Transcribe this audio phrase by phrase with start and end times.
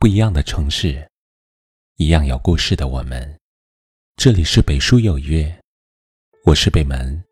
[0.00, 1.06] 不一样的城市，
[1.96, 3.38] 一样有故事的我们。
[4.16, 5.54] 这里是北书有约，
[6.46, 7.22] 我是北门，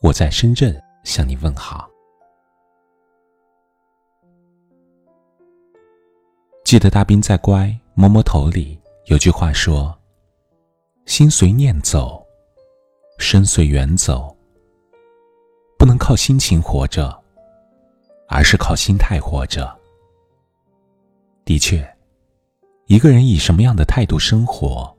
[0.00, 1.90] 我在深圳向你问好。
[6.64, 9.92] 记得大兵在《乖摸摸头》里有句话说
[11.06, 12.24] ：“心随念走，
[13.18, 14.32] 身随缘走。
[15.76, 17.20] 不能靠心情活着，
[18.28, 19.76] 而是靠心态活着。”
[21.44, 21.92] 的确。
[22.86, 24.94] 一个人以什么样的态度生活，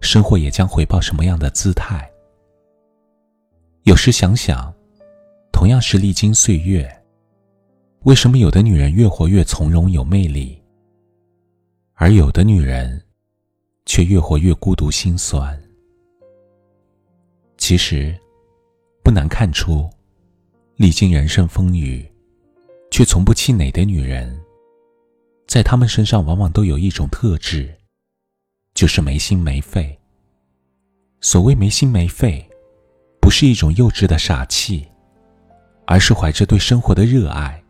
[0.00, 2.10] 生活也将回报什么样的姿态。
[3.84, 4.74] 有时想想，
[5.52, 6.90] 同样是历经岁月，
[8.02, 10.60] 为什么有的女人越活越从容有魅力，
[11.94, 13.00] 而有的女人
[13.86, 15.56] 却越活越孤独心酸？
[17.58, 18.12] 其实，
[19.04, 19.88] 不难看出，
[20.74, 22.04] 历经人生风雨，
[22.90, 24.36] 却从不气馁的女人。
[25.48, 27.74] 在他们身上，往往都有一种特质，
[28.74, 29.98] 就是没心没肺。
[31.22, 32.46] 所谓没心没肺，
[33.18, 34.86] 不是一种幼稚的傻气，
[35.86, 37.60] 而是怀着对生活的热爱，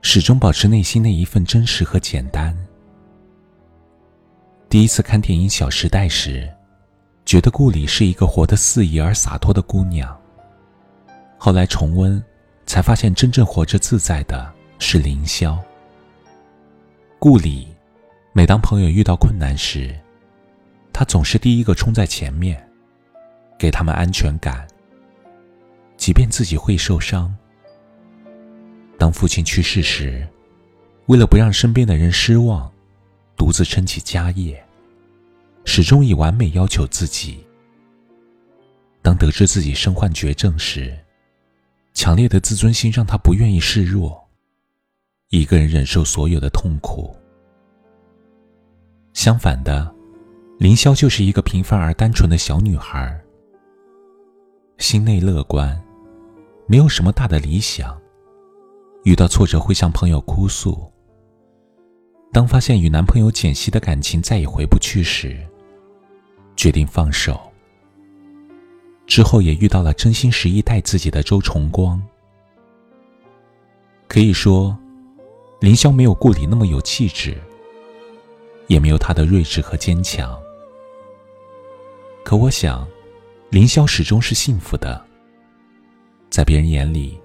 [0.00, 2.56] 始终保持内心那一份真实和简单。
[4.70, 6.50] 第一次看电影《小时代》时，
[7.26, 10.18] 觉得顾里是一个活得肆意而洒脱的姑娘。
[11.36, 12.22] 后来重温，
[12.64, 15.58] 才发现真正活着自在的是凌霄。
[17.20, 17.66] 故里，
[18.32, 19.92] 每当朋友遇到困难时，
[20.92, 22.64] 他总是第一个冲在前面，
[23.58, 24.64] 给他们安全感。
[25.96, 27.34] 即便自己会受伤。
[28.96, 30.24] 当父亲去世时，
[31.06, 32.70] 为了不让身边的人失望，
[33.36, 34.64] 独自撑起家业，
[35.64, 37.44] 始终以完美要求自己。
[39.02, 40.96] 当得知自己身患绝症时，
[41.94, 44.27] 强烈的自尊心让他不愿意示弱。
[45.30, 47.14] 一个人忍受所有的痛苦。
[49.12, 49.94] 相反的，
[50.58, 53.14] 凌霄就是一个平凡而单纯的小女孩，
[54.78, 55.78] 心内乐观，
[56.66, 57.94] 没有什么大的理想。
[59.04, 60.90] 遇到挫折会向朋友哭诉。
[62.32, 65.38] 当发现与男朋友简溪的感情再也回不去时，
[66.56, 67.38] 决定放手。
[69.06, 72.02] 之后也遇到了真心实意待自己的周崇光。
[74.06, 74.74] 可以说。
[75.60, 77.36] 凌霄没有顾里那么有气质，
[78.68, 80.40] 也没有他的睿智和坚强。
[82.24, 82.86] 可我想，
[83.50, 85.04] 凌霄始终是幸福的。
[86.30, 87.18] 在别人眼里，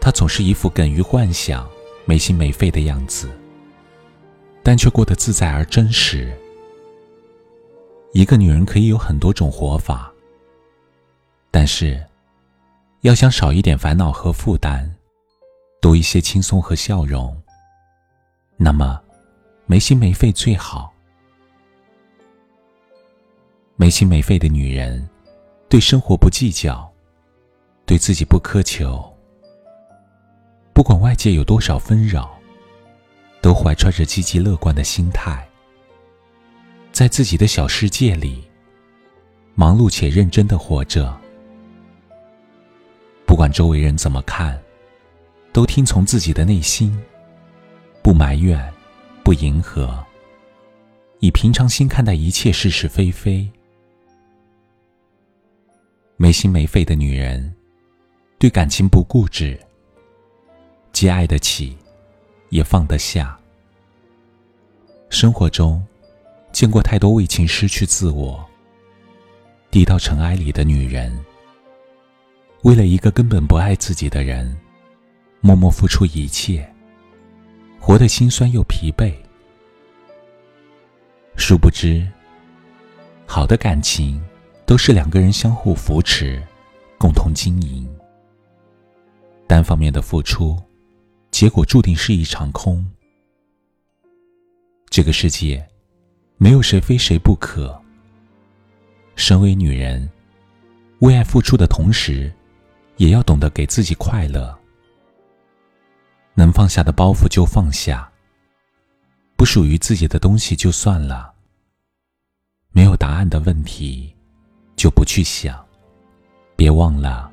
[0.00, 1.68] 他总是一副耿于幻想、
[2.04, 3.30] 没心没肺的样子，
[4.62, 6.36] 但却过得自在而真实。
[8.12, 10.12] 一个女人可以有很多种活法，
[11.52, 12.02] 但是，
[13.02, 14.96] 要想少一点烦恼和负担。
[15.86, 17.40] 多一些轻松和笑容，
[18.56, 19.00] 那么
[19.66, 20.92] 没心没肺最好。
[23.76, 25.08] 没心没肺的女人，
[25.68, 26.92] 对生活不计较，
[27.84, 29.00] 对自己不苛求，
[30.72, 32.36] 不管外界有多少纷扰，
[33.40, 35.48] 都怀揣着积极乐观的心态，
[36.90, 38.42] 在自己的小世界里，
[39.54, 41.16] 忙碌且认真的活着。
[43.24, 44.60] 不管周围人怎么看。
[45.56, 46.94] 都听从自己的内心，
[48.02, 48.70] 不埋怨，
[49.24, 50.04] 不迎合，
[51.20, 53.50] 以平常心看待一切是是非非。
[56.18, 57.54] 没心没肺的女人，
[58.38, 59.58] 对感情不固执，
[60.92, 61.74] 既爱得起，
[62.50, 63.34] 也放得下。
[65.08, 65.82] 生活中，
[66.52, 68.44] 见过太多为情失去自我、
[69.70, 71.18] 低到尘埃里的女人，
[72.62, 74.54] 为了一个根本不爱自己的人。
[75.40, 76.68] 默默付出一切，
[77.78, 79.14] 活得心酸又疲惫。
[81.36, 82.06] 殊不知，
[83.26, 84.20] 好的感情
[84.64, 86.42] 都是两个人相互扶持，
[86.98, 87.88] 共同经营。
[89.46, 90.60] 单方面的付出，
[91.30, 92.84] 结果注定是一场空。
[94.88, 95.64] 这个世界，
[96.38, 97.80] 没有谁非谁不可。
[99.14, 100.10] 身为女人，
[101.00, 102.32] 为爱付出的同时，
[102.96, 104.58] 也要懂得给自己快乐。
[106.38, 108.12] 能放下的包袱就放下，
[109.36, 111.32] 不属于自己的东西就算了。
[112.72, 114.14] 没有答案的问题，
[114.76, 115.64] 就不去想。
[116.54, 117.32] 别忘了，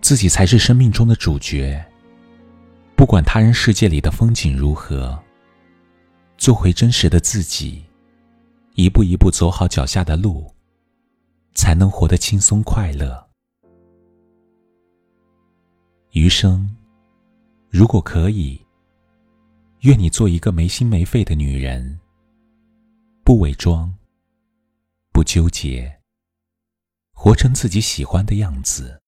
[0.00, 1.84] 自己才是生命中的主角。
[2.94, 5.20] 不管他人世界里的风景如何，
[6.38, 7.84] 做回真实的自己，
[8.74, 10.54] 一步一步走好脚下的路，
[11.54, 13.26] 才能活得轻松快乐。
[16.12, 16.72] 余生。
[17.78, 18.58] 如果可以，
[19.80, 22.00] 愿你做一个没心没肺的女人，
[23.22, 23.94] 不伪装，
[25.12, 25.94] 不纠结，
[27.12, 28.98] 活成自己喜欢的样子。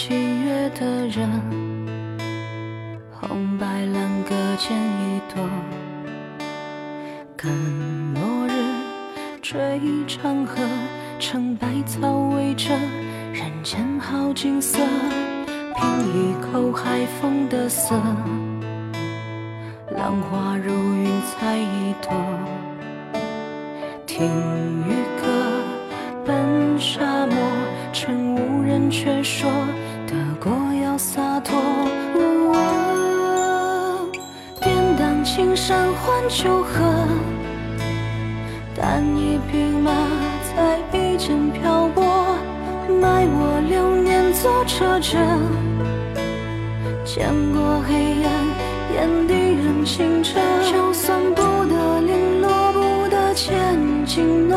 [0.00, 1.28] 七月的人，
[3.10, 5.44] 红白蓝各剪一朵，
[7.36, 7.50] 看
[8.14, 8.52] 落日
[9.42, 10.62] 追长河，
[11.18, 12.72] 成百草围着
[13.32, 14.78] 人间好景色，
[15.74, 15.84] 品
[16.14, 17.96] 一口海风的涩，
[19.96, 22.12] 浪花如云彩一朵，
[24.06, 24.24] 听
[24.86, 25.26] 雨歌，
[26.24, 27.36] 奔沙漠，
[27.92, 29.50] 趁无人却说。
[35.68, 36.80] 山换秋荷，
[38.74, 39.92] 但一匹马
[40.56, 42.02] 在一间漂泊，
[42.98, 45.18] 卖我流年做车辙。
[47.04, 47.92] 见过黑
[48.24, 48.32] 暗，
[48.94, 50.40] 眼底仍清澈，
[50.72, 54.56] 就算不得零落，不得千金诺，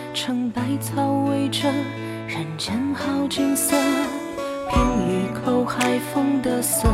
[0.13, 1.71] 成百草围着
[2.27, 3.75] 人间好景色，
[4.69, 6.89] 品一口海风的涩，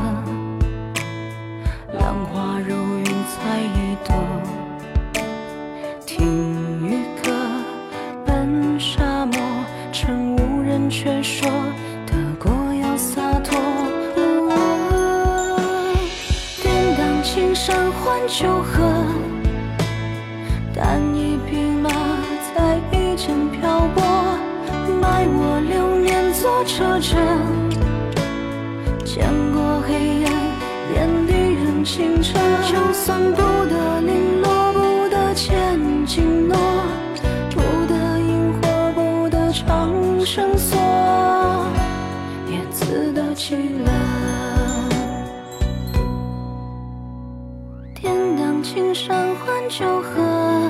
[1.99, 4.15] 浪花如云彩一朵，
[6.05, 7.31] 听雨歌，
[8.23, 9.39] 奔沙漠，
[9.91, 11.49] 趁无人却说
[12.05, 13.59] 得过要洒脱，
[16.61, 18.86] 典当青山换秋荷，
[26.67, 27.15] 车辙。
[29.05, 30.31] 见过黑暗，
[30.93, 31.31] 眼底
[31.63, 32.37] 仍清澈。
[32.69, 36.57] 就算不得零落，不得千金诺，
[37.51, 39.93] 不得萤火，不得长
[40.25, 40.77] 生锁，
[42.51, 43.89] 也自得其乐。
[47.95, 50.69] 典当青山换秋荷，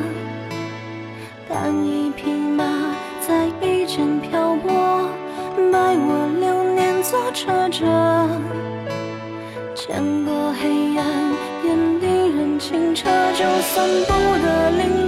[1.49, 2.31] 但一匹
[7.47, 7.85] 车辙。
[9.73, 11.05] 见过黑暗，
[11.63, 12.05] 眼底
[12.35, 13.07] 仍清澈。
[13.37, 14.11] 就算不
[14.43, 15.06] 得零